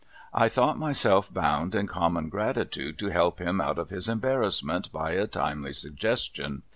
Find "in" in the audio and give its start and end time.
1.75-1.85